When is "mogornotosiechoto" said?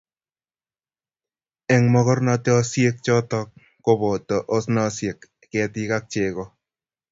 1.95-3.39